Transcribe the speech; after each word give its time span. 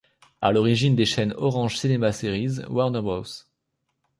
À 0.41 0.51
l'origine 0.51 0.95
des 0.95 1.05
chaînes 1.05 1.35
Orange 1.37 1.77
Cinema 1.77 2.11
Séries, 2.11 2.55
Warner 2.69 3.01
Bros. 3.01 3.23